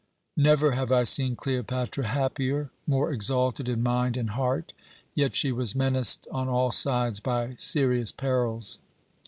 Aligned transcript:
Never 0.35 0.71
have 0.71 0.91
I 0.91 1.03
seen 1.03 1.35
Cleopatra 1.35 2.07
happier, 2.07 2.71
more 2.87 3.11
exalted 3.13 3.69
in 3.69 3.83
mind 3.83 4.17
and 4.17 4.31
heart, 4.31 4.73
yet 5.13 5.35
she 5.35 5.51
was 5.51 5.75
menaced 5.75 6.27
on 6.31 6.49
all 6.49 6.71
sides 6.71 7.19
by 7.19 7.53
serious 7.59 8.11
perils. 8.11 8.79